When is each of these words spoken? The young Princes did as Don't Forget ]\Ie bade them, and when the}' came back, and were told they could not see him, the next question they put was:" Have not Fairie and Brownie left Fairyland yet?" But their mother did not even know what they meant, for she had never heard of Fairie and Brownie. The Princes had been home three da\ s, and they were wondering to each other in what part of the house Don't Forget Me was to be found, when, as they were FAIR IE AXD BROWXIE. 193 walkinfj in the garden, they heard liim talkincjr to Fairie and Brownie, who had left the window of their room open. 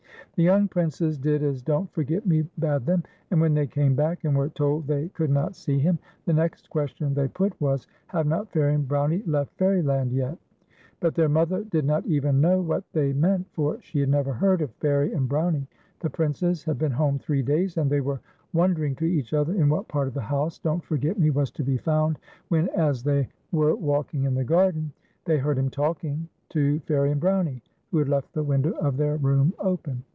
The 0.37 0.43
young 0.45 0.69
Princes 0.69 1.19
did 1.19 1.43
as 1.43 1.61
Don't 1.61 1.91
Forget 1.91 2.23
]\Ie 2.25 2.41
bade 2.57 2.85
them, 2.87 3.03
and 3.29 3.39
when 3.39 3.53
the}' 3.53 3.67
came 3.67 3.93
back, 3.95 4.23
and 4.23 4.35
were 4.35 4.49
told 4.49 4.87
they 4.87 5.09
could 5.09 5.29
not 5.29 5.55
see 5.55 5.77
him, 5.77 5.99
the 6.25 6.33
next 6.33 6.67
question 6.71 7.13
they 7.13 7.27
put 7.27 7.59
was:" 7.61 7.85
Have 8.07 8.25
not 8.25 8.49
Fairie 8.51 8.73
and 8.73 8.87
Brownie 8.87 9.21
left 9.27 9.53
Fairyland 9.59 10.11
yet?" 10.13 10.39
But 11.01 11.13
their 11.13 11.29
mother 11.29 11.63
did 11.65 11.85
not 11.85 12.07
even 12.07 12.41
know 12.41 12.59
what 12.59 12.83
they 12.91 13.13
meant, 13.13 13.45
for 13.53 13.79
she 13.81 13.99
had 13.99 14.09
never 14.09 14.33
heard 14.33 14.61
of 14.63 14.71
Fairie 14.79 15.13
and 15.13 15.29
Brownie. 15.29 15.67
The 15.99 16.09
Princes 16.09 16.63
had 16.63 16.79
been 16.79 16.93
home 16.93 17.19
three 17.19 17.43
da\ 17.43 17.65
s, 17.65 17.77
and 17.77 17.87
they 17.91 18.01
were 18.01 18.21
wondering 18.51 18.95
to 18.95 19.05
each 19.05 19.33
other 19.33 19.53
in 19.53 19.69
what 19.69 19.87
part 19.89 20.07
of 20.07 20.15
the 20.15 20.21
house 20.21 20.57
Don't 20.57 20.83
Forget 20.83 21.19
Me 21.19 21.29
was 21.29 21.51
to 21.51 21.63
be 21.63 21.77
found, 21.77 22.17
when, 22.47 22.67
as 22.69 23.03
they 23.03 23.27
were 23.51 23.75
FAIR 23.75 23.77
IE 23.77 23.77
AXD 23.77 23.77
BROWXIE. 23.77 23.87
193 23.87 24.23
walkinfj 24.23 24.27
in 24.27 24.35
the 24.35 24.53
garden, 24.55 24.93
they 25.25 25.37
heard 25.37 25.57
liim 25.57 25.69
talkincjr 25.69 26.25
to 26.49 26.79
Fairie 26.87 27.11
and 27.11 27.21
Brownie, 27.21 27.61
who 27.91 27.99
had 27.99 28.09
left 28.09 28.33
the 28.33 28.41
window 28.43 28.71
of 28.79 28.97
their 28.97 29.17
room 29.17 29.53
open. 29.59 30.03